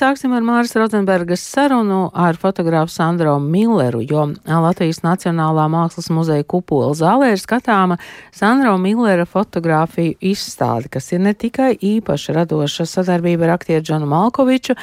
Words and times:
Sāksim 0.00 0.32
ar 0.32 0.40
Māras 0.40 0.70
Rozenbergas 0.72 1.42
sarunu 1.44 2.06
ar 2.16 2.38
fotogrāfu 2.40 2.88
Sandro 2.88 3.34
Milleru, 3.36 3.98
jo 4.00 4.22
Latvijas 4.48 5.02
Nacionālā 5.04 5.66
mākslas 5.68 6.06
muzeja 6.08 6.46
kupola 6.48 6.94
zālē 6.96 7.34
ir 7.34 7.42
skatāma 7.42 7.98
Sandro 8.32 8.78
Millera 8.80 9.26
fotografiju 9.28 10.14
izstāde, 10.24 10.88
kas 10.88 11.10
ir 11.12 11.20
ne 11.20 11.34
tikai 11.36 11.74
īpaša 11.76 12.38
radoša 12.38 12.86
sadarbība 12.88 13.44
ar 13.44 13.52
aktieru 13.58 13.84
Džonu 13.84 14.08
Malkoviču, 14.08 14.78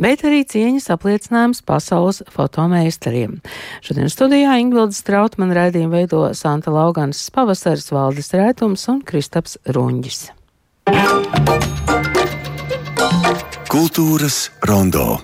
bet 0.00 0.24
arī 0.24 0.40
cieņas 0.48 0.88
apliecinājums 0.96 1.60
pasaules 1.68 2.22
fotomeistariem. 2.32 3.42
Šodien 3.84 4.08
studijā 4.08 4.56
Ingvilda 4.62 4.96
Strautman 4.96 5.52
raidījumu 5.52 5.98
veido 5.98 6.22
Santa 6.32 6.72
Laugans 6.72 7.20
Pavasaris, 7.36 7.92
Valdis 7.92 8.32
Rētums 8.32 8.88
un 8.88 9.04
Kristaps 9.04 9.60
Ruņģis. 9.68 10.30
Kultūras 13.72 14.50
rondo. 14.68 15.14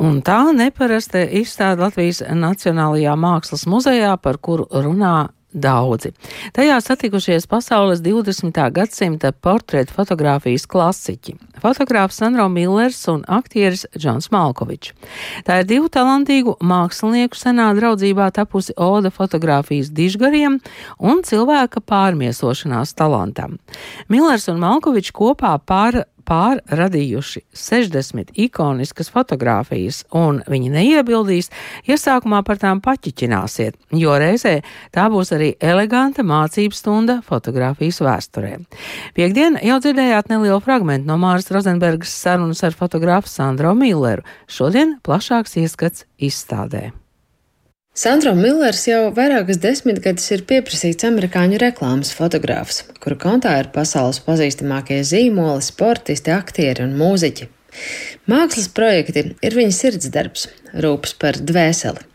Un 0.00 0.22
tā 0.24 0.38
neparasta 0.56 1.20
izstāde 1.36 1.84
Latvijas 1.84 2.22
Nacionālajā 2.24 3.12
Mākslas 3.20 3.66
muzejā, 3.68 4.14
par 4.16 4.38
kuru 4.40 4.64
runā 4.72 5.28
daudzi. 5.52 6.14
Tajā 6.56 6.78
satikušies 6.80 7.44
pasaules 7.50 8.00
20. 8.00 8.56
gadsimta 8.72 9.32
portretu 9.32 9.92
fotografijas 9.92 10.64
klasiķi- 10.64 11.34
fotogrāfs 11.62 12.22
Sandro 12.22 12.48
Millers 12.48 13.02
un 13.08 13.24
aktieris 13.28 13.84
Džons 13.98 14.30
Malkovičs. 14.32 14.94
Tā 15.44 15.60
ir 15.60 15.64
divu 15.64 15.90
talantīgu 15.90 16.56
mākslinieku 16.60 17.36
senā 17.36 17.74
draudzībā 17.76 18.30
tapusi 18.32 18.72
oda 18.78 19.10
fotografijas 19.10 19.90
dižgariem 19.90 20.60
un 20.98 21.20
cilvēka 21.20 21.84
pārmiesošanās 21.84 22.94
talantam. 22.94 23.58
Millers 24.08 24.48
un 24.48 24.58
Malkovičs 24.58 25.12
kopā 25.12 25.60
pār 25.60 26.04
pārradījuši 26.28 27.42
60 27.56 28.32
ikoniskas 28.46 29.10
fotogrāfijas, 29.12 30.02
un 30.16 30.40
viņi 30.50 30.72
neiebildīs, 30.74 31.50
ja 31.88 31.98
sākumā 32.00 32.42
par 32.46 32.60
tām 32.62 32.82
paķiķināsiet, 32.84 33.78
jo 33.96 34.16
reizē 34.20 34.60
tā 34.94 35.08
būs 35.12 35.34
arī 35.36 35.52
eleganta 35.60 36.24
mācību 36.26 36.76
stunda 36.76 37.20
fotografijas 37.26 38.00
vēsturē. 38.04 38.56
Piektdien 39.16 39.60
jau 39.66 39.80
dzirdējāt 39.82 40.32
nelielu 40.32 40.60
fragmentu 40.64 41.10
no 41.10 41.18
Māras 41.20 41.50
Rozenbergas 41.50 42.14
sarunas 42.14 42.64
ar 42.66 42.76
fotografu 42.76 43.30
Sandro 43.32 43.74
Milleru, 43.74 44.26
šodien 44.50 44.98
plašāks 45.06 45.58
ieskats 45.62 46.08
izstādē. 46.20 46.90
Sandro 47.90 48.36
Millers 48.38 48.84
jau 48.86 49.08
vairākas 49.10 49.58
desmitgadus 49.58 50.28
ir 50.30 50.44
pieprasīts 50.46 51.02
amerikāņu 51.08 51.56
reklāmas 51.58 52.12
fotogrāfs, 52.14 52.84
kura 53.02 53.16
kontā 53.18 53.56
ir 53.58 53.72
pasaules 53.74 54.20
pazīstamākie 54.22 55.00
zīmoli, 55.02 55.64
sportisti, 55.66 56.30
aktieri 56.30 56.84
un 56.86 56.94
mūziķi. 57.00 57.48
Mākslas 58.30 58.70
projekti 58.78 59.24
ir 59.34 59.58
viņa 59.58 59.74
sirdsdarbs, 59.74 60.46
rūpes 60.86 61.16
par 61.18 61.42
dvēseli. 61.42 62.06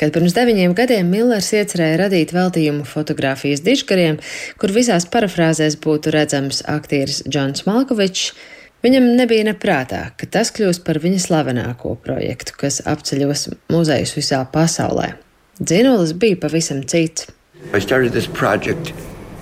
Kad 0.00 0.16
pirms 0.16 0.32
deviņiem 0.32 0.72
gadiem 0.78 1.12
Millers 1.12 1.52
iecerēja 1.52 2.00
radīt 2.06 2.32
veltījumu 2.32 2.88
fotografijas 2.88 3.60
diškariem, 3.68 4.16
kur 4.56 4.72
visās 4.72 5.04
parafrāzēs 5.12 5.76
būtu 5.84 6.14
redzams 6.16 6.64
aktieris 6.64 7.20
Džons 7.28 7.68
Malkovičs, 7.68 8.32
Viņam 8.78 9.08
nebija 9.18 9.42
neprātā, 9.48 10.04
ka 10.14 10.26
tas 10.30 10.52
kļūs 10.54 10.78
par 10.86 11.00
viņa 11.02 11.18
slavenāko 11.24 11.96
projektu, 12.04 12.54
kas 12.60 12.78
apceļos 12.86 13.48
muzejus 13.74 14.14
visā 14.14 14.44
pasaulē. 14.52 15.16
Dzinolis 15.58 16.12
bija 16.14 16.38
pavisam 16.38 16.84
cits. 16.86 17.26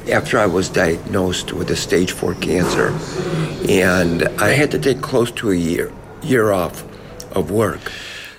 After 0.08 0.38
I 0.38 0.47
was 0.47 0.69
diagnosed 0.69 1.52
with 1.52 1.69
a 1.70 1.76
stage 1.76 2.12
4 2.12 2.34
cancer, 2.34 2.94
and 3.69 4.22
I 4.38 4.50
had 4.50 4.70
to 4.70 4.78
take 4.78 5.02
close 5.02 5.32
to 5.32 5.50
a 5.50 5.56
year, 5.56 5.91
year 6.22 6.53
off 6.53 6.84
of 7.34 7.50
work. 7.50 7.91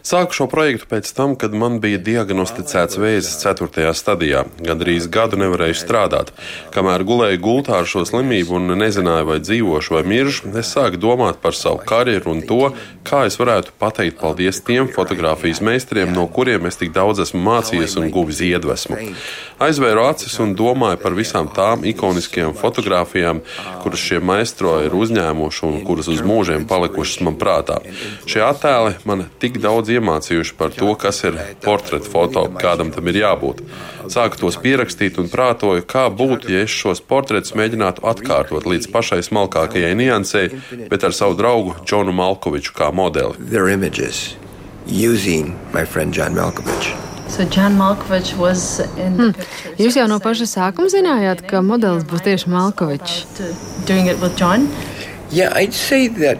Sāku 0.08 0.38
šo 0.38 0.46
projektu 0.48 0.88
pēc 0.88 1.10
tam, 1.12 1.34
kad 1.36 1.52
man 1.52 1.82
bija 1.84 1.98
diagnosticēts 2.00 2.96
vēzis 3.02 3.42
4. 3.42 3.90
stadijā. 3.92 4.46
Gandrīz 4.64 5.10
gadu 5.12 5.36
nevarēju 5.42 5.76
strādāt. 5.76 6.30
Kamēr 6.72 7.04
gulēju 7.04 7.42
gultā 7.44 7.82
ar 7.82 7.90
šo 7.92 8.06
slimību 8.08 8.56
un 8.56 8.72
nezināju, 8.80 9.26
vai 9.28 9.42
dzīvošu 9.44 9.98
vai 9.98 10.04
miršu, 10.08 10.54
es 10.62 10.72
sāku 10.78 11.02
domāt 11.04 11.42
par 11.44 11.58
savu 11.60 11.82
karjeru 11.90 12.32
un 12.38 12.40
to, 12.48 12.70
kā 13.04 13.26
es 13.28 13.36
varētu 13.42 13.74
pateikt 13.82 14.22
paldies 14.22 14.62
tiem 14.64 14.88
fotografijas 14.96 15.60
meistariem, 15.60 16.14
no 16.16 16.24
kuriem 16.32 16.72
es 16.72 16.80
tik 16.80 16.96
daudz 16.96 17.26
esmu 17.26 17.44
mācījies 17.44 17.98
un 18.00 18.08
guvis 18.16 18.40
iedvesmu. 18.48 19.02
Aizvēru 19.68 20.06
acis 20.08 20.40
un 20.40 20.56
domāju 20.56 21.02
par 21.04 21.20
visām 21.20 21.52
tām 21.52 21.84
ikoniskajām 21.84 22.56
fotografijām, 22.56 23.44
kuras 23.84 24.08
šie 24.08 24.24
maestro 24.24 24.78
ir 24.88 24.96
uzņēmuši 24.96 25.68
un 25.68 25.78
kuras 25.84 26.08
uz 26.16 26.24
mūžiem 26.24 26.64
palikušas 26.70 27.26
man 27.28 27.36
prātā. 27.42 27.82
Šie 28.30 28.46
attēli 28.48 28.96
man 29.10 29.28
tik 29.44 29.60
daudz 29.60 29.97
iemācījuši 29.98 30.56
par 30.58 30.74
to, 30.76 30.94
kas 31.00 31.24
ir 31.28 31.38
portreta 31.64 32.10
foto, 32.10 32.46
kādam 32.62 32.92
tam 32.96 33.10
ir 33.12 33.22
jābūt. 33.24 33.64
Sāku 34.14 34.40
tos 34.40 34.58
pierakstīt 34.64 35.20
un 35.22 35.30
prātoju, 35.32 35.84
kā 35.90 36.08
būtu, 36.14 36.52
ja 36.54 36.64
es 36.66 36.74
šos 36.74 37.04
portretus 37.04 37.56
mēģinātu 37.58 38.06
atkārtot 38.08 38.68
līdz 38.70 38.92
pašai 38.94 39.20
smalkākajai 39.28 39.96
niansei, 40.00 40.48
bet 40.92 41.04
ar 41.04 41.16
savu 41.16 41.38
draugu 41.40 41.76
Džonu 41.84 42.16
Malkoviču 42.16 42.76
kā 42.78 42.92
modeli. 42.96 43.36
Using 44.88 45.52
my 45.74 45.84
friend 45.84 46.16
John 46.16 46.34
Malkovich. 46.34 46.96
So 47.28 47.44
hmm. 47.44 49.34
Jūs 49.76 49.98
jau 50.00 50.06
no 50.08 50.16
paša 50.24 50.48
sākuma 50.48 50.88
zinājāt, 50.92 51.44
ka 51.50 51.60
modelis 51.60 52.06
būs 52.08 52.24
tieši 52.24 52.52
Malkovičs. 52.54 53.26
Yeah, 55.30 55.52
I'd 55.54 55.74
say 55.74 56.08
that 56.24 56.38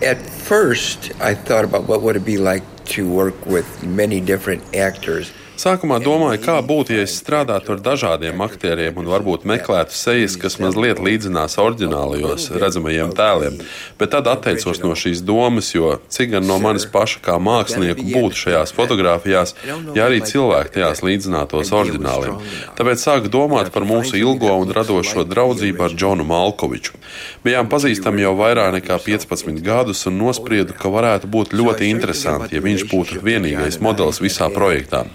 at 0.00 0.18
first 0.22 1.12
I 1.20 1.34
thought 1.34 1.64
about 1.64 1.84
what 1.84 2.00
would 2.00 2.16
it 2.16 2.24
be 2.24 2.38
like 2.38 2.64
to 2.86 3.08
work 3.08 3.46
with 3.46 3.84
many 3.84 4.20
different 4.20 4.74
actors. 4.74 5.32
Sākumā 5.62 6.00
domāju, 6.02 6.40
kā 6.42 6.56
būtu, 6.66 6.96
ja 6.96 7.02
es 7.06 7.12
strādātu 7.20 7.76
ar 7.76 7.82
dažādiem 7.84 8.40
aktieriem 8.42 8.96
un 8.98 9.06
varbūt 9.06 9.44
meklētu 9.46 9.94
sejas, 9.94 10.34
kas 10.40 10.56
mazliet 10.58 10.98
līdzinās 10.98 11.54
oriģinālajos 11.62 12.48
redzamajiem 12.58 13.12
tēliem. 13.14 13.60
Bet 14.00 14.10
tad 14.10 14.26
atteicos 14.32 14.80
no 14.82 14.96
šīs 14.98 15.20
domas, 15.22 15.68
jo 15.70 15.92
cik 16.10 16.32
gan 16.32 16.48
no 16.50 16.56
manis 16.58 16.88
paša 16.90 17.20
kā 17.22 17.36
mākslinieku 17.38 18.08
būtu 18.08 18.40
šajās 18.40 18.74
fotografijās, 18.74 19.54
ja 19.94 20.08
arī 20.08 20.18
cilvēki 20.26 20.72
tajās 20.80 21.04
līdzinātos 21.06 21.70
oriģināliem. 21.78 22.42
Tāpēc 22.80 23.06
sāku 23.06 23.30
domāt 23.30 23.70
par 23.70 23.86
mūsu 23.86 24.18
ilgo 24.18 24.56
un 24.64 24.74
radošo 24.74 25.22
draudzību 25.30 25.86
ar 25.86 25.94
Džonu 25.94 26.26
Malkoviču. 26.26 26.98
Bijām 27.46 27.70
pazīstami 27.70 28.26
jau 28.26 28.34
vairāk 28.40 28.80
nekā 28.80 28.98
15 29.06 29.62
gadus 29.62 30.02
un 30.10 30.18
nospriedu, 30.24 30.74
ka 30.74 30.90
varētu 30.90 31.30
būt 31.30 31.54
ļoti 31.54 31.94
interesanti, 31.94 32.58
ja 32.58 32.66
viņš 32.66 32.88
būtu 32.90 33.22
vienīgais 33.22 33.78
modelis 33.84 34.18
visā 34.26 34.50
projektā. 34.50 35.06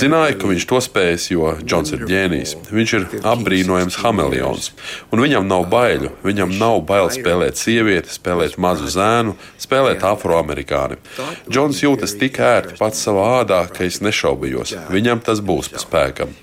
Zināja, 0.00 0.36
ka 0.40 0.50
viņš 0.50 0.66
to 0.68 0.80
spējas, 0.84 1.26
jo 1.32 1.52
Džons 1.62 1.94
ir 1.94 2.04
ģēnijs. 2.08 2.54
Viņš 2.70 2.94
ir 2.98 3.06
apbrīnojams 3.30 3.98
hameleons, 4.02 4.70
un 5.12 5.22
viņam 5.24 5.46
nav 5.48 5.66
baiļu. 5.72 6.12
Viņam 6.24 6.52
nav 6.60 6.80
bail 6.88 7.10
spēlēt 7.12 7.60
sievieti, 7.60 8.12
spēlēt 8.12 8.58
mazu 8.60 8.90
zēnu, 8.90 9.36
spēlēt 9.60 10.04
afroamerikāni. 10.06 10.98
Džons 11.48 11.80
jūtas 11.84 12.16
tik 12.20 12.40
ērti 12.44 12.76
pats 12.80 13.02
savā 13.06 13.26
ādā, 13.40 13.62
ka 13.72 13.86
es 13.86 14.00
nešaubījos. 14.04 14.74
Viņam 14.92 15.22
tas 15.24 15.42
būs 15.44 15.70
pa 15.72 15.82
spēkam. 15.82 16.34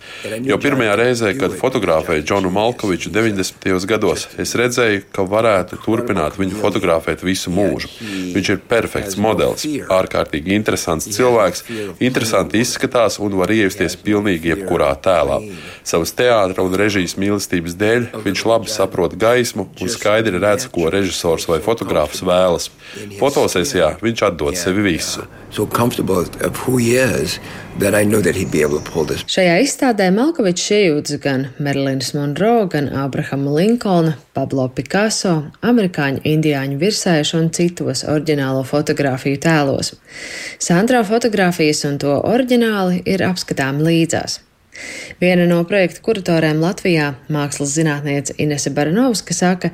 Jo 0.48 0.58
pirmajā 0.62 0.96
reizē, 1.00 1.34
kad 1.40 1.56
fotografēju 1.58 2.26
Džonu 2.28 2.52
Malkoviču 2.54 3.12
90. 3.14 3.78
gados, 3.90 4.28
es 4.40 4.56
redzēju, 4.58 5.06
ka 5.14 5.26
varētu 5.28 5.82
turpināt 5.86 6.40
viņu 6.40 6.58
fotografēt 6.62 7.26
visu 7.26 7.54
mūžu. 7.54 7.92
Viņš 8.36 8.54
ir 8.54 8.64
perfekts 8.70 9.20
modelis, 9.22 9.66
ārkārtīgi 9.94 10.56
interesants 10.58 11.10
cilvēks, 11.14 11.66
interesanti 12.04 12.62
izskatās 12.64 13.20
un 13.24 13.27
var 13.36 13.52
iejusties 13.52 13.98
pilnīgi 14.00 14.54
jebkurā 14.54 14.94
tēlā. 15.04 15.42
Savas 15.88 16.14
teātra 16.16 16.64
un 16.64 16.78
režijas 16.80 17.18
mīlestības 17.20 17.76
dēļ 17.80 18.08
viņš 18.24 18.46
labi 18.48 18.72
saprot 18.72 19.18
gaismu 19.20 19.68
un 19.82 19.92
skaidri 19.92 20.40
redz, 20.40 20.70
ko 20.72 20.88
režisors 20.94 21.48
vai 21.52 21.60
fotogrāfs 21.64 22.24
vēlas. 22.24 22.70
Fotosesijā 23.20 23.98
viņš 24.04 24.26
atdod 24.32 24.60
sevi 24.60 24.88
visu. 24.94 25.28
Šajā 29.32 29.58
izstādē 29.64 30.08
Malkovičs 30.12 30.66
iejūtas 30.74 31.20
gan 31.22 31.46
Merlins 31.62 32.10
Monroe, 32.18 32.66
gan 32.74 32.90
Abrahama 32.90 33.54
Linkolna, 33.54 34.16
Pablo 34.34 34.66
Picasso, 34.74 35.36
amerikāņu 35.62 36.24
indiāņu 36.28 36.80
virsēšu 36.82 37.38
un 37.40 37.52
citos 37.54 38.04
oriģinālo 38.10 38.66
fotografiju 38.68 39.40
tēlos. 39.46 39.94
Sandrā 40.60 41.04
fotografijas 41.08 41.86
un 41.88 42.00
to 42.02 42.18
oriģināli 42.18 43.04
ir 43.14 43.24
apskatām 43.28 43.82
līdzās. 43.86 44.42
Viena 45.22 45.48
no 45.50 45.64
projekta 45.66 46.04
kuratoriem 46.06 46.62
Latvijā, 46.62 47.14
mākslas 47.34 47.74
zinātniece 47.78 48.36
Inese 48.38 48.74
Baranovska, 48.76 49.34
saka, 49.34 49.74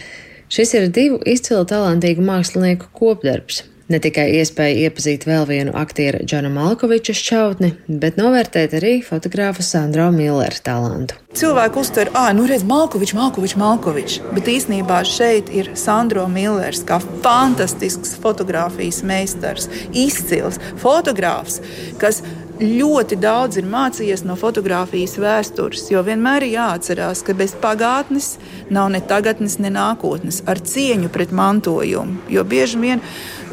šis 0.53 0.73
ir 0.79 0.89
divu 0.95 1.19
izcilu 1.27 1.65
talantīgu 1.67 2.23
mākslinieku 2.23 2.91
kopdarbs, 2.95 3.63
Ne 3.91 3.99
tikai 3.99 4.29
iespēja 4.39 4.87
iepazīt 4.87 5.25
vēl 5.27 5.43
vienu 5.45 5.73
aktieru 5.75 6.21
Džona 6.23 6.47
Malkoviča 6.53 7.11
šķautni, 7.19 7.73
bet 8.01 8.15
novērtēt 8.15 8.77
arī 8.79 8.93
fotogrāfa 9.03 9.61
Sandro 9.65 10.05
Millera 10.15 10.55
talantu. 10.63 11.17
Cilvēku 11.35 11.81
uztver, 11.83 12.09
ah, 12.15 12.29
nu 12.33 12.45
redz, 12.47 12.63
Malkovičs, 12.69 13.15
Malkovičs, 13.17 13.57
Malkovičs. 13.59 14.21
Bet 14.37 14.47
īsnībā 14.53 15.01
šeit 15.09 15.51
ir 15.51 15.73
Sandro 15.77 16.23
Millers, 16.31 16.79
kā 16.87 17.01
fantastisks 17.25 18.15
fotografijas 18.23 19.01
meistars, 19.03 19.67
izcils 19.91 20.61
fotogrāfs, 20.79 21.59
kas 21.99 22.21
ļoti 22.61 23.17
daudz 23.17 23.57
ir 23.57 23.65
mācījies 23.69 24.23
no 24.27 24.35
fotografijas 24.37 25.15
vēstures. 25.21 25.87
Jo 25.91 26.03
vienmēr 26.05 26.45
ir 26.45 26.57
jāatcerās, 26.57 27.23
ka 27.25 27.33
bez 27.37 27.55
pagātnes 27.59 28.35
nav 28.73 28.91
ne 28.93 29.01
tagadnes, 29.01 29.57
ne 29.59 29.71
nākotnes, 29.73 30.43
ar 30.45 30.61
cieņu 30.61 31.09
pret 31.13 31.33
mantojumu. 31.33 32.21
Jo 32.29 32.45
bieži 32.45 32.81
vien 32.81 33.03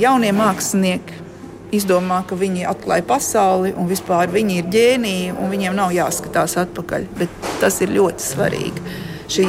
jaunie 0.01 0.33
mākslinieki 0.37 1.21
izdomā, 1.77 2.23
ka 2.27 2.37
viņi 2.39 2.67
atklāja 2.69 3.07
pasauli 3.07 3.73
un 3.79 3.89
vispār 3.91 4.31
viņi 4.33 4.59
ir 4.61 4.73
ģēniji 4.75 5.37
un 5.37 5.53
viņiem 5.53 5.79
nav 5.79 5.95
jāskatās 5.95 6.59
atpakaļ. 6.65 7.07
Bet 7.19 7.53
tas 7.63 7.81
ir 7.85 7.95
ļoti 7.95 8.27
svarīgi. 8.27 8.91
Šī 9.31 9.47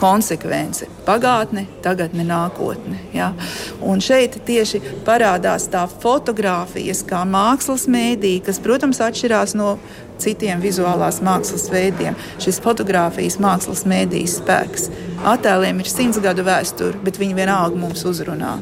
konsekvence- 0.00 0.86
pagātne, 1.06 1.66
tagadne, 1.82 2.24
nākotne. 2.26 2.98
Ja? 3.14 3.32
Un 3.80 4.00
šeit 4.00 4.40
tieši 4.46 4.80
parādās 5.06 5.68
tā 5.70 5.86
fotografijas 5.88 7.04
kā 7.06 7.22
mākslas 7.22 7.86
mēdī, 7.86 8.42
kas, 8.44 8.58
protams, 8.58 8.98
atšķirās 8.98 9.54
no 9.54 9.78
citiem 10.18 10.60
vizuālās 10.62 11.20
mākslas 11.22 11.70
veidiem. 11.70 12.16
Šis 12.42 12.60
fotografijas 12.60 13.38
mākslas 13.38 13.84
mēdīs 13.84 14.40
spēks. 14.40 14.90
Attēliem 15.24 15.78
ir 15.78 15.90
simts 15.90 16.18
gadu 16.18 16.42
vēsture, 16.42 16.98
bet 17.04 17.18
viņi 17.18 17.34
vienalga 17.34 17.76
mums 17.78 18.02
uzrunā. 18.02 18.58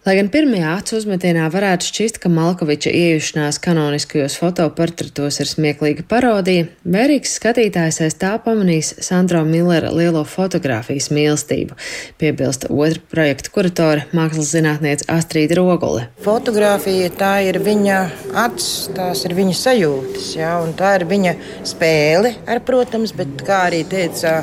Lai 0.00 0.14
gan 0.16 0.30
pirmajā 0.32 0.70
acu 0.78 0.94
uzmetienā 0.96 1.44
varētu 1.52 1.84
šķist, 1.84 2.18
ka 2.22 2.30
Malkoviča 2.32 2.88
iejušanās 2.88 3.58
kanoniskajos 3.60 4.38
fotoportretos 4.40 5.36
ir 5.42 5.48
smieklīga 5.50 6.06
parodija, 6.08 6.70
vērīgs 6.88 7.34
skatītājs 7.36 7.98
aiz 8.06 8.16
tā 8.16 8.30
pamanīs 8.40 8.94
Sandro 9.04 9.42
Millera 9.44 9.90
lielo 9.92 10.22
fotografijas 10.24 11.10
mīlestību, 11.12 11.76
piebilsta 12.16 12.70
otra 12.72 13.02
projekta 13.12 13.52
kuratore, 13.52 14.06
mākslas 14.16 14.54
zinātniece 14.54 15.04
Astrīda 15.12 15.58
Rogule. 15.60 16.06
Fotogrāfija 16.24 17.12
tā 17.20 17.34
ir 17.50 17.60
viņa 17.60 18.00
acs, 18.46 18.70
tās 18.96 19.26
ir 19.28 19.36
viņa 19.36 19.58
sajūtas, 19.60 20.30
jā, 20.40 20.54
un 20.64 20.72
tā 20.80 20.94
ir 20.96 21.04
viņa 21.12 21.36
spēle, 21.74 22.32
ar, 22.48 22.62
protams, 22.64 23.12
bet 23.20 23.44
kā 23.44 23.66
arī 23.66 23.82
teica 23.84 24.38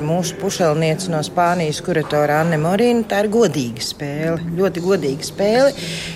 mūsu 0.00 0.40
pušelniece 0.40 1.12
no 1.12 1.20
Spānijas 1.28 1.84
kuratora 1.84 2.40
Anne 2.46 2.56
Morīna, 2.64 3.04
tā 3.12 3.26
ir 3.26 3.32
godīga 3.36 3.84
spēle, 3.92 4.40
ļoti 4.56 4.80
godīga 4.80 5.01
godīga 5.02 5.26
spēle, 5.26 5.72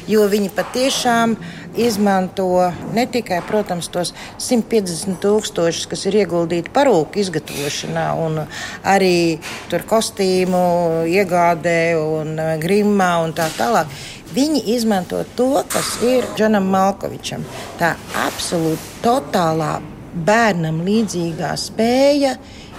jo 0.09 0.27
viņi 0.31 0.51
patiešām 0.55 1.37
izmanto 1.77 2.73
ne 2.95 3.07
tikai 3.07 3.43
protams, 3.47 3.89
tos 3.93 4.15
150 4.39 5.19
tūkstošus, 5.21 5.89
kas 5.91 6.07
ir 6.07 6.23
ieguldīti 6.23 6.73
parūku 6.73 7.21
izgatavošanā, 7.21 8.07
un 8.23 8.45
arī 8.85 9.39
kostīmu 9.87 11.07
iegādē 11.11 11.81
un 11.99 12.39
eh, 12.39 12.55
grimā 12.63 13.17
un 13.25 13.35
tā 13.37 13.49
tālāk. 13.59 13.91
Viņi 14.37 14.65
izmanto 14.75 15.23
to, 15.37 15.63
kas 15.71 15.97
ir 16.05 16.27
Džonam 16.37 16.67
Malkovičam. 16.69 17.45
Tā 17.79 17.95
absolūti 18.27 19.01
totālā 19.05 19.79
bērnam 20.27 20.83
līdzīgā 20.85 21.53
spēja 21.61 22.35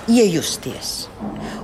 iejusties. 0.07 1.07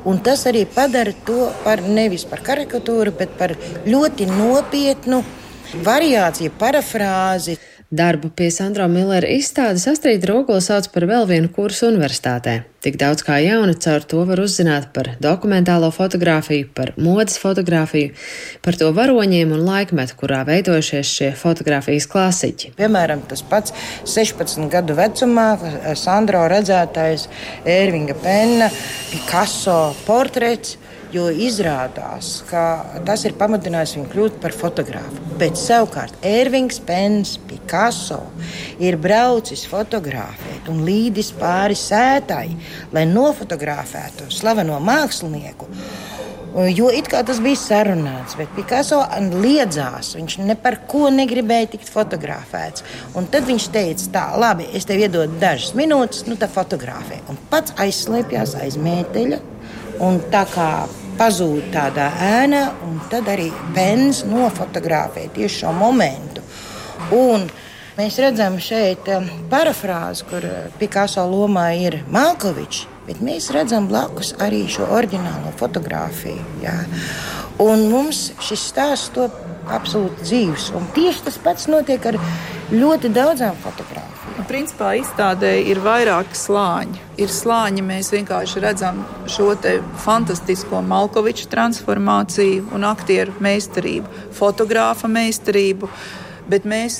Un 0.06 0.20
tas 0.24 0.46
arī 0.50 0.66
padara 0.68 1.14
to 1.26 1.48
par 1.64 1.82
nevis 1.82 2.26
par 2.28 2.44
karikatūru, 2.44 3.16
bet 3.18 3.38
par 3.40 3.56
ļoti 3.88 4.28
nopietnu 4.32 5.24
variāciju, 5.84 6.54
parafrāzi. 6.60 7.58
Darbu 7.94 8.32
pie 8.34 8.48
Sandra 8.50 8.88
Millera 8.90 9.28
izstādes 9.30 9.84
Astrīda 9.86 10.26
Rogula 10.32 10.64
sauc 10.66 10.88
par 10.90 11.04
vēl 11.06 11.28
vienu 11.30 11.50
kursu 11.54 11.92
universitātē. 11.92 12.64
Tik 12.82 12.98
daudz 12.98 13.22
kā 13.22 13.36
jauna 13.44 13.76
caur 13.86 14.08
to 14.10 14.24
var 14.26 14.42
uzzināt 14.42 14.88
par 14.96 15.12
dokumentālo 15.22 15.92
fotografiju, 15.94 16.72
par 16.74 16.96
modes 16.98 17.38
fotografiju, 17.38 18.16
par 18.66 18.80
to 18.82 18.90
varoņiem 18.98 19.54
un 19.54 19.62
laikmetu, 19.68 20.18
kurā 20.18 20.42
veidojušies 20.50 21.14
šie 21.20 21.30
fotografijas 21.38 22.10
klasiķi. 22.10 22.74
Piemēram, 22.82 23.22
tas 23.30 23.46
pats 23.46 23.78
16 24.10 24.66
gadu 24.74 24.98
vecumā 24.98 25.48
Sandro 25.94 26.48
redzētais 26.50 27.30
Ērvinga 27.78 28.18
Penna 28.26 28.74
Picasso 29.14 29.78
portrets 30.08 30.80
jo 31.14 31.28
izrādās, 31.30 32.40
ka 32.50 32.64
tas 33.06 33.24
ir 33.28 33.36
pamudinājis 33.38 33.98
viņu 33.98 34.10
kļūt 34.12 34.40
par 34.42 34.56
fotografu. 34.58 35.22
Bet 35.40 35.60
savukārt 35.60 36.18
Ervings 36.26 36.80
Pens, 36.84 37.36
Picasso 37.50 38.20
ir 38.82 38.98
braucis 39.02 39.66
fotografēt 39.70 40.70
un 40.74 40.82
līdis 40.88 41.34
pāri 41.38 41.78
sētai, 41.78 42.48
lai 42.96 43.06
nofotografētu 43.10 44.32
slaveno 44.34 44.80
mākslinieku. 44.84 45.70
Jo 46.70 46.92
it 46.94 47.08
kā 47.10 47.24
tas 47.26 47.40
bija 47.42 47.58
sarunāts, 47.58 48.36
bet 48.38 48.52
Picasso 48.54 49.00
liedzās. 49.42 50.12
Viņš 50.14 50.36
ne 50.46 50.54
par 50.54 50.84
ko 50.90 51.08
negribēja 51.10 51.72
tikt 51.72 51.90
fotografēts. 51.90 52.86
Un 53.18 53.26
tad 53.34 53.50
viņš 53.50 53.70
teica, 53.74 54.10
tā, 54.14 54.26
labi, 54.38 54.68
es 54.78 54.86
tev 54.86 55.02
iedodu 55.02 55.42
dažas 55.42 55.74
minūtes, 55.78 56.28
nu 56.30 56.38
tā 56.38 56.50
fotografē. 56.54 57.24
Un 57.34 57.42
pats 57.50 57.74
aizslēpjas 57.82 58.54
aiz 58.62 58.78
mēteļa. 58.78 59.42
Un 60.06 60.22
tā 60.34 60.46
kā 60.54 60.70
pazūd 61.20 61.70
tādā 61.74 62.10
ēnā, 62.24 62.64
un 62.86 63.00
tad 63.12 63.28
arī 63.32 63.50
Pens 63.76 64.24
nofotografē 64.28 65.28
tieši 65.36 65.64
šo 65.64 65.74
momentu. 65.78 66.44
Un 67.14 67.46
mēs 67.98 68.18
redzam 68.24 68.58
šeit 68.64 69.08
um, 69.14 69.28
parafrāzi, 69.52 70.26
kur 70.30 70.48
uh, 70.48 70.66
Picasso 70.80 71.26
lomā 71.30 71.70
ir 71.80 72.00
Malkovičs, 72.14 72.88
bet 73.08 73.22
mēs 73.26 73.52
redzam 73.56 73.90
blakus 73.92 74.34
arī 74.44 74.64
šo 74.72 74.88
oriģinālo 74.98 75.54
fotografiju. 75.60 76.44
Jā. 76.64 76.78
Un 77.64 77.88
mums 77.92 78.32
šis 78.42 78.70
stāsts 78.72 79.14
top 79.14 79.36
absolūti 79.72 80.26
dzīves. 80.26 80.72
Un 80.78 80.88
tieši 80.96 81.28
tas 81.30 81.38
pats 81.44 81.70
notiek 81.72 82.12
ar 82.12 82.20
ļoti 82.74 83.14
daudzām 83.14 83.60
fotogrāfijām. 83.64 84.03
Principā 84.54 84.92
izstādē 85.00 85.50
ir 85.66 85.80
vairāki 85.82 86.38
slāņi. 86.38 87.00
Ir 87.24 87.32
slāņi, 87.34 87.82
mēs 87.88 88.12
vienkārši 88.14 88.62
redzam 88.62 89.00
šo 89.26 89.48
fantastisko 90.04 90.78
Malkoviča 90.86 91.48
transformāciju 91.50 92.68
un 92.78 92.86
aktieru 92.86 93.34
meistarību, 93.42 94.06
fotogrāfa 94.38 95.10
meistarību, 95.10 95.90
bet 96.54 96.70
mēs 96.70 97.00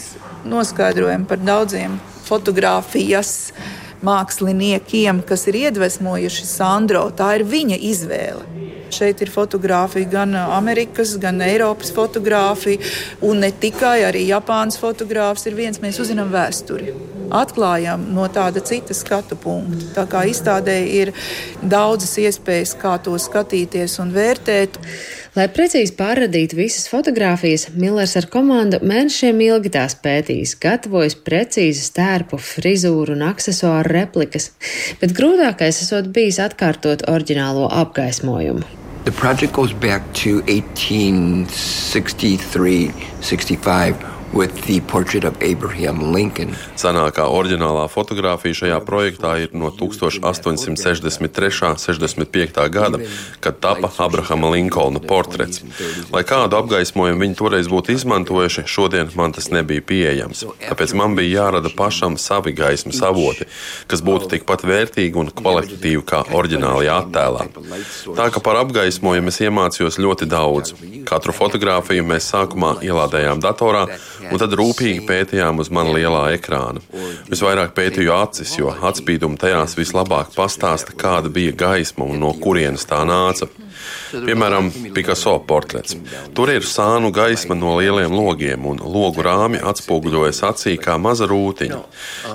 noskaidrojam 0.50 1.30
par 1.30 1.46
daudziem 1.46 2.00
fotografijas 2.26 3.54
māksliniekiem, 4.02 5.22
kas 5.22 5.46
ir 5.46 5.62
iedvesmojuši 5.68 6.50
Sandro. 6.50 7.06
Tā 7.14 7.36
ir 7.38 7.46
viņa 7.54 7.78
izvēle. 7.94 8.50
Šeit 8.90 9.22
ir 9.22 9.30
fotografija 9.30 10.10
gan 10.10 10.34
Amerikas, 10.42 11.20
gan 11.22 11.38
Eiropas 11.46 11.94
fotografija, 11.94 12.82
un 13.22 13.46
ne 13.46 13.54
tikai 13.54 14.00
arī 14.10 14.26
Japānas 14.34 14.82
fotogrāfs 14.82 15.46
ir 15.46 15.62
viens. 15.62 15.86
Mēs 15.86 16.02
uzzinām 16.02 16.34
vēsturi. 16.34 17.13
Atklājam 17.34 18.04
no 18.14 18.28
tāda 18.30 18.62
cita 18.62 18.94
skatu 18.94 19.34
punkta. 19.40 19.88
Tā 19.96 20.04
kā 20.10 20.26
izstādē 20.30 20.86
ir 20.86 21.14
daudzas 21.62 22.18
iespējas, 22.22 22.76
kā 22.78 22.98
to 23.02 23.18
skatīties 23.18 24.00
un 24.04 24.12
vērtēt. 24.14 24.78
Lai 25.34 25.48
precīzi 25.50 25.96
pārradītu 25.98 26.56
visas 26.60 26.86
fotogrāfijas, 26.92 27.70
Millers 27.74 28.14
ar 28.20 28.28
komandu 28.30 28.78
mēnešiem 28.86 29.42
ilgi 29.48 29.70
tās 29.74 29.96
pētījis, 30.04 30.54
gatavojis 30.62 31.16
precīzi 31.26 31.82
stērpu, 31.88 32.38
frizūru 32.38 33.14
un 33.18 33.22
aksesuāru 33.32 33.90
replikas, 33.98 34.52
bet 35.02 35.18
grūtākais 35.18 35.82
esot 35.88 36.06
bijis 36.14 36.38
atkārtot 36.44 37.00
oriģinālo 37.10 37.66
apgaismojumu. 37.82 38.62
The 39.04 39.12
project 39.12 39.54
goes 39.54 39.74
back 39.74 40.14
to 40.22 40.42
1863, 40.46 42.94
65 43.20 44.23
Senākā 46.80 47.28
oriģinālā 47.30 47.84
fotografija 47.92 48.58
šajā 48.64 48.80
projektā 48.86 49.36
ir 49.44 49.52
no 49.54 49.70
1863. 49.70 51.78
65. 51.78 52.64
gada, 52.74 52.98
kad 53.44 53.60
tapa 53.62 53.92
Abrahama 54.02 54.50
Linkolna 54.56 55.02
portrets. 55.06 55.62
Lai 56.14 56.24
kādu 56.26 56.58
apgaismojumu 56.58 57.22
viņi 57.22 57.38
toreiz 57.38 57.70
būtu 57.70 57.94
izmantojuši, 57.94 58.66
šodien 58.66 59.14
man 59.20 59.38
tas 59.38 59.52
nebija 59.54 59.86
pieejams. 59.86 60.42
Tāpēc 60.66 60.96
man 60.98 61.14
bija 61.20 61.44
jārada 61.44 61.70
pašam 61.78 62.18
savi 62.18 62.56
gaismas 62.58 63.04
avoti, 63.06 63.46
kas 63.86 64.02
būtu 64.02 64.32
tikpat 64.34 64.66
vērtīgi 64.66 65.22
un 65.22 65.30
kvalitatīvi 65.30 66.02
kā 66.10 66.24
oriģinālajā 66.34 66.98
attēlā. 67.06 67.46
Tā 68.18 68.30
kā 68.34 68.42
par 68.42 68.64
apgaismojumu 68.64 69.30
es 69.30 69.42
iemācījos 69.46 70.02
ļoti 70.02 70.32
daudz. 70.34 70.74
Katru 71.06 71.38
fotografiju 71.38 72.10
mēs 72.10 72.34
sākumā 72.34 72.80
ielādējām 72.82 73.38
datorā 73.44 73.86
un 74.32 74.42
tad 74.42 74.56
rūpīgi 74.60 75.04
pētījām 75.08 75.60
uz 75.64 75.72
mana 75.74 75.94
lielā 75.96 76.24
ekrāna. 76.38 76.84
Visvairāk 77.32 77.74
pētīju 77.78 78.14
acis, 78.16 78.56
jo 78.60 78.72
atspīdumi 78.74 79.40
tajās 79.42 79.78
vislabāk 79.80 80.34
pastāsta, 80.36 80.96
kāda 80.98 81.32
bija 81.34 81.56
gaisma 81.66 82.08
un 82.08 82.22
no 82.24 82.34
kurienes 82.40 82.88
tā 82.90 83.04
nāca. 83.08 83.50
Piemēram, 84.14 84.70
Picasso 84.94 85.34
portrets. 85.48 85.96
Tur 86.38 86.52
ir 86.54 86.66
sānu 86.68 87.10
gaisma 87.14 87.56
no 87.58 87.74
lieliem 87.80 88.14
logiem, 88.14 88.66
un 88.70 88.78
logu 88.78 89.24
rāmi 89.26 89.58
atspoguļojas 89.58 90.44
acī 90.52 90.76
kā 90.82 91.00
maza 91.02 91.26
rūtiņa. 91.30 91.80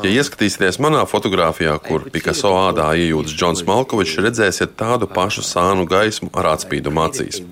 Ja 0.03 0.11
ieskatīsieties 0.11 0.81
manā 0.83 1.05
fotografijā, 1.07 1.77
kur 1.85 2.09
Picasso 2.11 2.51
ādā 2.59 2.89
iejūtas 2.99 3.37
Džons 3.39 3.63
Malkovičs, 3.69 4.17
redzēsiet 4.27 4.75
tādu 4.81 5.07
pašu 5.07 5.45
sānu 5.47 5.87
gaismu 5.89 6.33
ar 6.35 6.51
atspīdumu 6.57 7.05
acīs. 7.05 7.43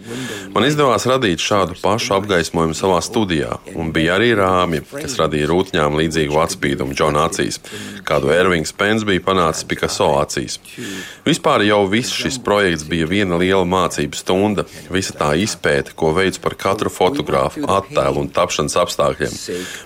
Man 0.54 0.66
izdevās 0.66 1.06
radīt 1.06 1.42
šādu 1.42 1.78
pašu 1.83 2.16
apgaismojumu 2.18 2.75
savā 2.75 2.99
studijā, 3.04 3.61
un 3.78 3.92
bija 3.95 4.16
arī 4.18 4.33
rāmi, 4.38 4.83
kas 4.90 5.18
radīja 5.21 5.52
rūtņām 5.52 5.99
līdzīgu 6.00 6.42
atspīdumu 6.42 6.97
Džona 6.99 7.28
acīs, 7.30 7.61
kādu 8.09 8.35
Ervings 8.35 8.75
Pens 8.75 9.06
bija 9.06 9.23
panācis 9.26 9.68
Picasso 9.68 10.11
acīs. 10.18 10.59
Vispār 11.26 11.62
jau 11.68 11.85
viss 11.90 12.14
šis 12.14 12.40
projekts 12.42 12.87
bija 12.88 13.06
viena 13.11 13.38
liela 13.38 13.66
mācību 13.68 14.15
stunda, 14.16 14.66
visa 14.92 15.14
tā 15.16 15.32
izpēte, 15.40 15.94
ko 15.96 16.12
veids 16.16 16.40
par 16.42 16.56
katru 16.58 16.92
fotogrāfu, 16.92 17.64
attēlu 17.78 18.25
un 18.25 18.30
tapšanas 18.32 18.78
apstākļiem. 18.82 19.35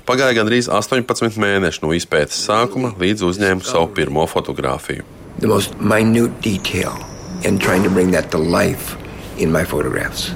Pagāja 0.09 0.39
gandrīz 0.41 0.71
18 0.71 1.41
mēneši 1.41 1.85
no 1.85 1.95
izpētes 1.97 2.45
sākuma, 2.47 2.95
līdz 3.01 3.27
uzņēmu 3.31 3.67
savu 3.67 3.93
pirmo 3.97 4.27
fotografiju. 4.31 5.07
The 5.41 5.49
most 5.49 5.79
minute 5.81 6.43
detail 6.45 6.97
and 7.45 7.61
trying 7.61 7.83
to 7.85 7.91
bring 7.91 8.13
that 8.13 8.31
to 8.31 8.39
life 8.39 8.97
in 9.39 9.53
my 9.53 9.65
photographs. 9.65 10.31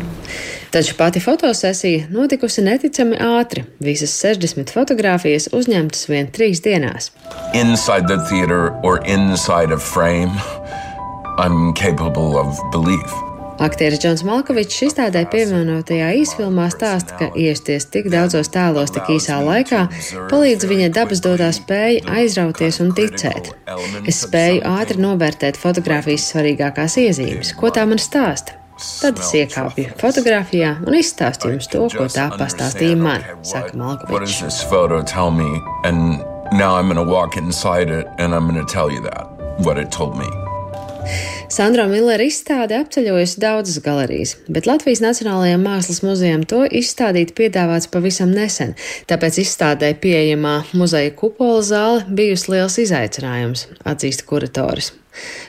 Taču 0.75 0.95
pati 0.99 1.21
fotosesija 1.21 2.07
notikusi 2.11 2.63
neticami 2.63 3.17
ātri. 3.23 3.63
Visas 3.79 4.11
60 4.25 4.73
fotogrāfijas 4.75 5.47
uzņemtas 5.55 6.09
vien 6.11 6.27
trīs 6.35 6.63
dienās. 6.65 7.13
Inside 7.55 8.09
the 8.11 8.19
theater 8.31 8.73
or 8.83 8.99
inside 9.07 9.71
a 9.71 9.79
frame, 9.79 10.35
I'm 11.39 11.73
capable 11.75 12.35
of 12.39 12.59
belief. 12.73 13.34
Aktieris 13.63 14.01
Džons 14.03 14.25
Malkovičs 14.27 14.81
izstādē 14.89 15.25
pievienotajā 15.31 16.09
īsfilmā 16.19 16.67
stāsta, 16.73 17.15
ka 17.21 17.29
iesties 17.39 17.87
tik 17.93 18.11
daudzos 18.13 18.51
tēlos 18.55 18.91
tik 18.95 19.13
īsā 19.15 19.39
laikā 19.45 19.85
palīdz 20.31 20.67
viņa 20.71 20.91
dabas 20.97 21.23
dotā 21.25 21.53
spēja 21.55 22.03
aizrauties 22.19 22.81
un 22.83 22.91
ticēt. 22.97 23.53
Es 24.11 24.25
spēju 24.27 24.65
ātri 24.75 24.99
novērtēt 25.05 25.61
fotografijas 25.61 26.27
svarīgākās 26.33 26.99
iezīmes, 27.05 27.55
ko 27.59 27.71
tā 27.75 27.87
man 27.87 28.03
stāsta. 28.03 28.59
Tad 28.75 29.21
es 29.23 29.31
iekāpju 29.39 29.95
fotografijā 30.01 30.75
un 30.83 30.99
izstāstu 30.99 31.53
jums 31.55 31.71
to, 31.71 31.87
ko 31.95 32.11
tā 32.11 32.27
pastāstīja 32.35 32.99
man, 32.99 33.23
saka 33.47 33.77
Malkovičs. 33.79 34.43
Now 36.53 36.77
I'm 36.77 36.87
going 36.87 37.05
to 37.05 37.11
walk 37.11 37.37
inside 37.37 37.91
it 37.91 38.07
and 38.19 38.35
I'm 38.35 38.47
going 38.47 38.65
to 38.65 38.73
tell 38.73 38.89
you 38.89 39.01
that, 39.03 39.27
what 39.65 39.77
it 39.77 39.91
told 39.91 40.17
me. 40.17 40.44
Sandra 41.55 41.85
Millera 41.91 42.25
izstāde 42.27 42.79
apceļojusi 42.81 43.41
daudzas 43.43 43.79
galerijas, 43.85 44.35
bet 44.49 44.67
Latvijas 44.67 45.03
Nacionālajiem 45.05 45.63
Mākslas 45.63 46.03
muzejam 46.07 46.43
to 46.49 46.65
izstādīt 46.67 47.35
piedāvāts 47.39 47.91
pavisam 47.93 48.33
nesen, 48.35 48.75
tāpēc 49.11 49.39
izstādē 49.45 49.93
pieejamā 50.01 50.57
muzeja 50.75 51.15
kupola 51.15 51.63
zāle 51.63 52.03
bijusi 52.09 52.57
liels 52.57 52.81
izaicinājums, 52.87 53.69
atzīst 53.87 54.27
kuratoris. 54.27 54.93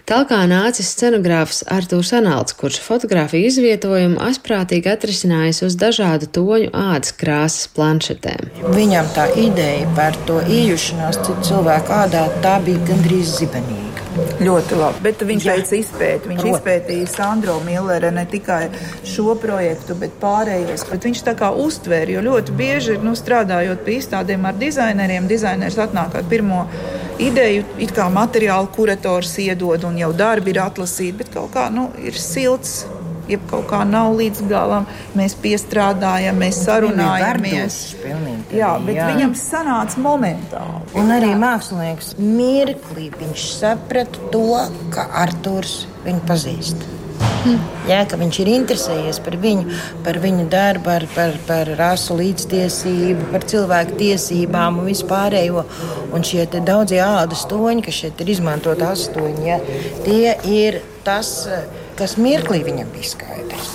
Talkā 0.06 0.44
nācis 0.46 0.92
scenogrāfs 0.94 1.64
Artūrs 1.74 2.12
Anāls, 2.14 2.54
kurš 2.60 2.78
fotografiju 2.86 3.50
izvietojumu 3.50 4.22
asprātīgi 4.28 4.92
atrisinājis 4.92 5.64
uz 5.66 5.78
dažādu 5.82 6.30
toņu 6.38 6.70
ādas 6.70 7.16
krāsas 7.18 7.72
planšetēm. 7.74 8.54
Viņam 8.78 9.10
tā 9.18 9.32
ideja 9.48 9.90
par 9.98 10.22
to 10.30 10.38
iejušanos 10.46 11.24
cilvēku 11.50 11.98
ādā 12.04 12.28
tā 12.46 12.60
bija 12.68 12.86
gandrīz 12.92 13.40
zibenīga. 13.40 13.85
Ļoti 14.16 14.78
labi. 14.80 15.02
Bet 15.04 15.24
viņš 15.28 15.46
Jā. 15.46 15.56
veica 15.56 15.76
izpēti. 15.78 16.30
Viņš 16.32 16.42
Prot. 16.42 16.56
izpētīja 16.56 17.08
Sandro 17.12 17.56
Millera 17.66 18.12
ne 18.16 18.26
tikai 18.30 18.70
šo 19.04 19.36
projektu, 19.40 19.96
bet 20.00 20.16
pārējos. 20.22 20.86
Bet 20.92 21.08
viņš 21.08 21.24
tā 21.28 21.36
kā 21.40 21.52
uztvēra, 21.52 22.16
jo 22.16 22.24
ļoti 22.30 22.56
bieži 22.56 22.98
nu, 23.04 23.16
strādājot 23.18 23.84
pie 23.86 24.00
izstādēm 24.00 24.48
ar 24.48 24.60
dizaineriem, 24.60 25.28
dizainers 25.28 25.78
atnāk 25.78 26.16
ar 26.16 26.28
pirmo 26.32 26.66
ideju, 27.20 27.64
it 27.80 27.96
kā 27.96 28.08
materiālu 28.12 28.72
kurators 28.76 29.38
iedod 29.44 29.84
un 29.88 30.00
jau 30.00 30.12
darbi 30.16 30.52
ir 30.56 30.64
atlasīti, 30.64 31.18
bet 31.24 31.34
kaut 31.36 31.52
kā 31.56 31.70
nu, 31.72 31.90
ir 32.04 32.16
silts 32.20 32.84
ja 33.32 33.40
kaut 33.50 33.68
kā 33.72 33.82
nav 33.88 34.16
līdz 34.20 34.44
galam, 34.50 34.88
mēs 35.18 35.38
piestrādājam, 35.44 36.38
mēs 36.42 36.62
sarunājamies. 36.66 37.80
Pilnīgi, 38.04 38.60
jā, 38.62 38.74
bet 38.86 39.00
jā. 39.00 39.08
viņam 39.14 39.38
sanāca 39.40 40.04
momentāli. 40.04 40.84
Un 41.00 41.16
arī 41.16 41.32
mākslinieks 41.40 42.16
mirklī 42.20 43.10
viņš 43.20 43.48
saprata 43.62 44.30
to, 44.34 44.48
ka 44.96 45.10
Arturs 45.26 45.84
viņu 46.06 46.24
pazīst. 46.30 46.88
Jā, 47.86 48.00
ka 48.10 48.18
viņš 48.18 48.40
ir 48.42 48.50
interesējies 48.56 49.20
par 49.22 49.36
viņu, 49.42 49.78
par 50.06 50.18
viņu 50.22 50.48
darbu, 50.50 50.84
par, 50.88 51.06
par, 51.14 51.36
par 51.46 51.70
rasu 51.78 52.18
līdztiesību, 52.18 53.30
par 53.34 53.46
cilvēku 53.46 54.00
tiesībām 54.00 54.80
un 54.82 54.90
vispārējo. 54.90 55.66
Un 56.16 56.26
šie 56.26 56.48
daudzie 56.56 57.04
ādas 57.06 57.46
toņi, 57.52 57.86
kas 57.86 58.02
šeit 58.02 58.24
ir 58.26 58.34
izmantot 58.34 58.82
astoņi, 58.86 59.46
ja, 59.46 59.60
tie 60.08 60.34
ir 60.50 60.82
tas, 61.06 61.36
kas 62.00 62.18
mirklī 62.20 62.62
viņam 62.66 62.92
bija 62.94 63.12
skaidrs. 63.14 63.74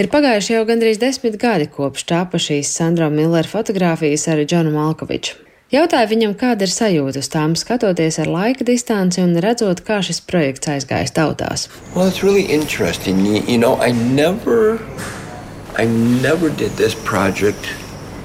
Ir 0.00 0.08
pagājuši 0.08 0.54
jau 0.54 0.64
gandrīz 0.68 1.00
desmit 1.00 1.36
gadi 1.40 1.66
kopš 1.68 2.06
tāpa 2.08 2.40
šīs 2.40 2.70
Sandra 2.72 3.10
Millera 3.12 3.48
fotografijas 3.48 4.24
ar 4.32 4.40
Džonu 4.40 4.72
Malkoviču. 4.72 5.36
Jautāju 5.72 6.08
viņam, 6.08 6.32
kāda 6.36 6.66
ir 6.66 6.72
sajūta 6.72 7.20
uz 7.20 7.28
tām, 7.32 7.54
skatoties 7.56 8.18
ar 8.20 8.28
laika 8.28 8.64
distanci 8.68 9.22
un 9.24 9.36
redzot, 9.40 9.80
kā 9.84 10.00
šis 10.04 10.20
projekts 10.28 10.68
aizgājis 10.68 11.14
tautās. 11.16 11.68
Well, 11.94 12.08
really 12.24 12.44
you 13.48 13.56
know, 13.56 13.76
I 13.80 13.92
never, 13.92 14.80
I 15.76 15.86
never 15.86 16.50
did 16.50 16.76
this 16.76 16.94
project 16.94 17.72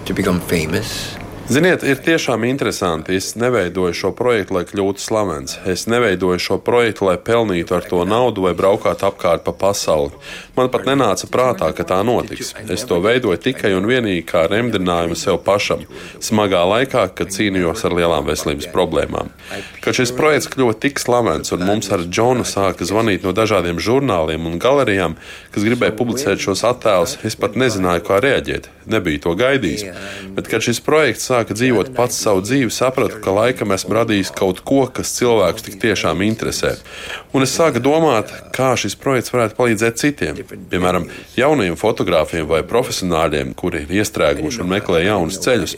to 0.06 0.14
become 0.14 0.40
famous. 0.42 1.17
Ziniet, 1.48 1.80
ir 1.88 1.96
tiešām 2.04 2.44
interesanti. 2.44 3.16
Es 3.16 3.30
neveidoju 3.40 3.96
šo 3.96 4.10
projektu, 4.12 4.58
lai 4.58 4.66
kļūtu 4.68 5.00
slavens. 5.00 5.54
Es 5.64 5.86
neveidoju 5.88 6.42
šo 6.44 6.58
projektu, 6.60 7.06
lai 7.08 7.16
pelnītu 7.16 7.72
ar 7.78 7.86
to 7.88 8.02
naudu 8.04 8.44
vai 8.44 8.52
braukātu 8.52 9.08
apkārt 9.08 9.46
pa 9.46 9.54
pasauli. 9.56 10.12
Man 10.58 10.68
pat 10.74 10.84
nenāca 10.90 11.30
prātā, 11.32 11.70
ka 11.72 11.86
tā 11.88 12.02
notiks. 12.04 12.52
Es 12.68 12.84
to 12.90 12.98
veidoju 13.00 13.40
tikai 13.46 13.72
un 13.78 13.88
vienīgi 13.88 14.26
kā 14.28 14.44
remdinājumu 14.52 15.16
sev 15.16 15.40
pašam, 15.46 15.86
smagā 16.20 16.66
laikā, 16.68 17.06
kad 17.16 17.32
cīnījos 17.32 17.86
ar 17.88 17.96
lielām 17.96 18.28
veselības 18.28 18.68
problēmām. 18.76 19.32
Kad 19.80 20.02
šis 20.02 20.12
projekts 20.20 20.52
kļuva 20.52 20.76
tik 20.84 21.00
slavens, 21.00 21.56
un 21.56 21.64
mums 21.64 21.88
ar 21.96 22.04
Džonu 22.04 22.44
sāka 22.44 22.84
zvanīt 22.84 23.24
no 23.24 23.32
dažādiem 23.32 23.80
žurnāliem 23.80 24.52
un 24.52 24.60
galerijām, 24.60 25.16
kas 25.56 25.64
gribēja 25.64 25.96
publicēt 25.96 26.44
šos 26.44 26.68
attēlus, 26.68 27.16
es 27.24 27.40
pat 27.40 27.56
nezināju, 27.56 28.04
kā 28.12 28.20
reaģēt. 28.20 28.68
Nebiju 28.88 29.24
to 29.24 29.34
gaidījis. 29.40 29.88
Bet, 30.36 30.48
kad 30.52 30.64
šis 30.64 30.80
projekts 30.84 31.28
sāka 31.38 31.54
dzīvot 31.54 31.92
pats 31.94 32.18
savu 32.18 32.42
dzīvi, 32.42 32.72
sapratu, 32.74 33.20
ka 33.22 33.34
laikam 33.36 33.74
esmu 33.76 33.98
radījis 34.00 34.32
kaut 34.38 34.64
ko, 34.66 34.86
kas 34.90 35.14
cilvēkus 35.18 35.66
tik 35.68 35.76
tiešām 35.84 36.24
interesē. 36.26 36.76
Un 37.36 37.46
es 37.46 37.54
sāku 37.54 37.82
domāt, 37.84 38.32
kā 38.56 38.72
šis 38.80 38.96
projekts 38.98 39.34
varētu 39.34 39.58
palīdzēt 39.58 40.00
citiem. 40.02 40.40
Piemēram, 40.72 41.06
jaunajiem 41.38 41.78
fotogrāfiem 41.78 42.48
vai 42.50 42.64
profesionāļiem, 42.66 43.54
kuri 43.58 43.84
ir 43.86 43.94
iestrēguši 44.00 44.64
un 44.64 44.72
meklē 44.72 45.04
jaunus 45.06 45.38
ceļus. 45.44 45.78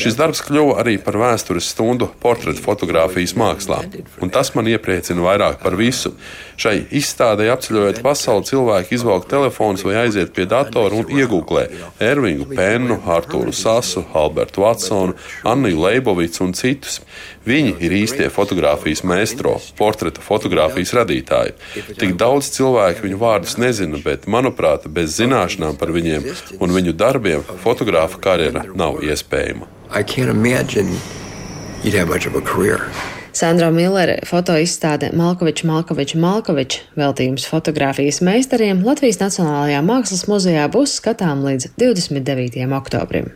Šis 0.00 0.18
darbs 0.18 0.44
kļuva 0.46 0.78
arī 0.84 0.98
par 1.02 1.18
vēstures 1.18 1.72
stundu 1.74 2.10
portretu 2.22 2.62
fotografijas 2.62 3.34
mākslā. 3.40 3.82
Un 4.22 4.30
tas 4.30 4.52
man 4.54 4.70
iepriecina 4.70 5.24
vairāk 5.26 5.58
par 5.64 5.78
visu. 5.80 6.14
Šai 6.60 6.82
izstādē 6.92 7.46
apceļojot 7.54 8.02
pasauli, 8.04 8.44
cilvēki 8.50 8.92
izvelk 8.98 9.24
telefonus 9.30 9.82
vai 9.86 9.94
aiziet 10.02 10.34
pie 10.36 10.44
datora 10.44 10.98
un 10.98 11.08
iegūklē 11.08 11.62
Ervingu 12.04 12.50
Pennu, 12.52 12.98
Artūru 13.08 13.54
Sasu, 13.56 14.02
Albertu 14.12 14.60
Vatsonu, 14.66 14.99
Anniju 15.48 15.82
Leibovicu 15.84 16.44
un 16.46 16.54
citus. 16.56 17.00
Viņi 17.48 17.76
ir 17.80 17.94
īstie 18.00 18.28
fotografijas 18.32 19.02
meistro, 19.06 19.56
portreta 19.78 20.22
fotografijas 20.24 20.94
radītāji. 20.96 21.56
Tik 22.00 22.16
daudz 22.20 22.50
cilvēku 22.56 23.06
viņu 23.06 23.20
vārdus 23.20 23.56
nezina, 23.60 24.00
bet, 24.04 24.28
manuprāt, 24.30 24.88
bez 24.88 25.16
zināšanām 25.18 25.78
par 25.80 25.94
viņiem 25.96 26.26
un 26.60 26.76
viņu 26.76 26.96
darbiem 26.96 27.46
fotografa 27.64 28.20
karjera 28.20 28.66
nav 28.74 29.00
iespējama. 29.04 29.68
I 29.90 30.04
can't 30.04 30.30
imagine 30.30 31.00
you'd 31.82 31.94
have 31.94 32.08
much 32.08 32.26
of 32.26 32.36
a 32.36 32.40
career. 32.40 32.86
Sandra 33.32 33.70
Millere 33.70 34.18
fotoizstāde 34.26 35.12
Malkoviča 35.16 35.68
Malkoviča 35.70 36.18
Malkoviča 36.18 36.82
veltījums 36.98 37.46
fotografijas 37.48 38.18
meistariem 38.26 38.82
Latvijas 38.86 39.20
Nacionālajā 39.22 39.82
Mākslas 39.86 40.26
muzejā 40.30 40.66
būs 40.72 40.98
skatām 40.98 41.46
līdz 41.46 41.70
29. 41.78 42.66
oktobrim. 42.80 43.30